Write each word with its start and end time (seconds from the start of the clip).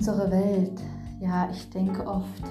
unsere 0.00 0.30
Welt, 0.30 0.80
ja, 1.20 1.50
ich 1.52 1.68
denke 1.68 2.06
oft, 2.06 2.42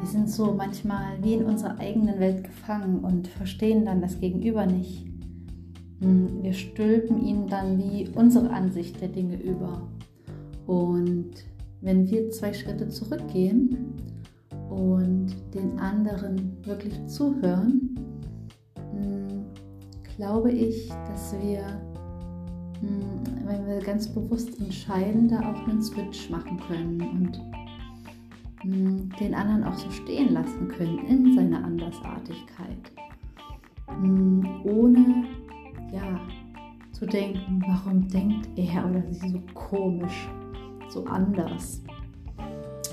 wir 0.00 0.08
sind 0.08 0.30
so 0.30 0.54
manchmal 0.54 1.22
wie 1.22 1.34
in 1.34 1.44
unserer 1.44 1.78
eigenen 1.78 2.18
Welt 2.18 2.44
gefangen 2.44 3.00
und 3.00 3.28
verstehen 3.28 3.84
dann 3.84 4.00
das 4.00 4.18
Gegenüber 4.18 4.64
nicht. 4.64 5.06
Hm, 6.00 6.42
wir 6.42 6.54
stülpen 6.54 7.20
ihnen 7.22 7.46
dann 7.46 7.76
wie 7.76 8.08
unsere 8.14 8.48
Ansicht 8.48 9.02
der 9.02 9.08
Dinge 9.08 9.36
über. 9.42 9.86
Und 10.66 11.32
wenn 11.82 12.08
wir 12.10 12.30
zwei 12.30 12.54
Schritte 12.54 12.88
zurückgehen 12.88 13.92
und 14.70 15.36
den 15.52 15.78
anderen 15.78 16.56
wirklich 16.64 17.06
zuhören, 17.06 17.98
hm, 18.94 19.44
glaube 20.16 20.50
ich, 20.52 20.88
dass 20.88 21.34
wir, 21.38 21.82
wenn 22.82 23.66
wir 23.66 23.80
ganz 23.80 24.08
bewusst 24.08 24.60
entscheiden, 24.60 25.28
da 25.28 25.38
auch 25.38 25.68
einen 25.68 25.82
Switch 25.82 26.30
machen 26.30 26.58
können 26.68 27.00
und 27.00 27.40
den 29.18 29.34
anderen 29.34 29.64
auch 29.64 29.74
so 29.74 29.90
stehen 29.90 30.32
lassen 30.32 30.68
können 30.68 30.98
in 31.06 31.34
seiner 31.34 31.64
Andersartigkeit, 31.64 32.92
ohne 34.64 35.24
ja, 35.92 36.20
zu 36.92 37.06
denken, 37.06 37.62
warum 37.66 38.06
denkt 38.08 38.48
er 38.56 38.88
oder 38.88 39.02
sie 39.10 39.30
so 39.30 39.40
komisch, 39.54 40.28
so 40.88 41.04
anders. 41.06 41.82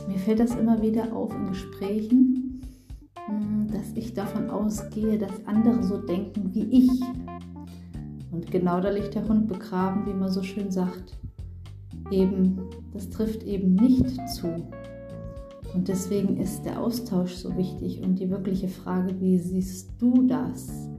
Mir 0.07 0.17
fällt 0.17 0.39
das 0.39 0.55
immer 0.55 0.81
wieder 0.81 1.13
auf 1.15 1.33
in 1.35 1.47
Gesprächen, 1.47 2.61
hm, 3.27 3.67
dass 3.71 3.91
ich 3.93 4.15
davon 4.15 4.49
ausgehe, 4.49 5.19
dass 5.19 5.45
andere 5.45 5.83
so 5.83 5.97
denken 5.97 6.53
wie 6.53 6.63
ich. 6.63 7.01
Genau 8.51 8.81
da 8.81 8.89
liegt 8.89 9.13
der 9.13 9.27
Hund 9.27 9.47
begraben, 9.47 10.07
wie 10.07 10.13
man 10.13 10.29
so 10.29 10.41
schön 10.41 10.71
sagt. 10.71 11.17
Eben, 12.09 12.59
das 12.93 13.09
trifft 13.09 13.43
eben 13.43 13.75
nicht 13.75 14.27
zu. 14.29 14.67
Und 15.75 15.87
deswegen 15.87 16.37
ist 16.37 16.63
der 16.63 16.81
Austausch 16.81 17.35
so 17.35 17.55
wichtig 17.55 18.01
und 18.01 18.15
die 18.17 18.31
wirkliche 18.31 18.67
Frage, 18.67 19.19
wie 19.21 19.37
siehst 19.37 19.91
du 19.99 20.23
das? 20.23 20.89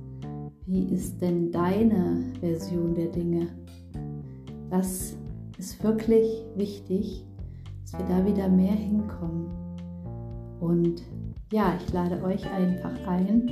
Wie 0.64 0.84
ist 0.94 1.20
denn 1.20 1.50
deine 1.50 2.22
Version 2.38 2.94
der 2.94 3.08
Dinge? 3.08 3.48
Das 4.70 5.16
ist 5.58 5.82
wirklich 5.82 6.44
wichtig, 6.54 7.26
dass 7.82 7.98
wir 7.98 8.06
da 8.06 8.24
wieder 8.24 8.48
mehr 8.48 8.74
hinkommen. 8.74 9.48
Und 10.60 11.02
ja, 11.52 11.76
ich 11.84 11.92
lade 11.92 12.22
euch 12.22 12.48
einfach 12.48 12.94
ein, 13.08 13.50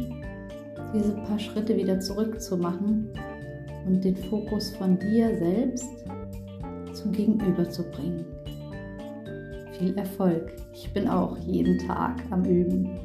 diese 0.94 1.14
paar 1.14 1.40
Schritte 1.40 1.76
wieder 1.76 1.98
zurückzumachen 1.98 3.08
und 3.88 4.04
den 4.04 4.16
Fokus 4.16 4.70
von 4.76 4.98
dir 4.98 5.36
selbst 5.38 6.04
zum 6.92 7.12
Gegenüber 7.12 7.68
zu 7.68 7.82
bringen. 7.90 8.26
Viel 9.78 9.96
Erfolg. 9.96 10.52
Ich 10.74 10.92
bin 10.92 11.08
auch 11.08 11.36
jeden 11.38 11.78
Tag 11.78 12.16
am 12.30 12.44
Üben. 12.44 12.98